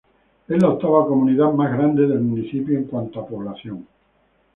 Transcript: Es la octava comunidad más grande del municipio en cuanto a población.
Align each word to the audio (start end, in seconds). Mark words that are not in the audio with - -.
Es 0.47 0.59
la 0.59 0.69
octava 0.69 1.05
comunidad 1.05 1.53
más 1.53 1.71
grande 1.73 2.07
del 2.07 2.21
municipio 2.21 2.75
en 2.75 2.85
cuanto 2.85 3.19
a 3.19 3.27
población. 3.27 3.85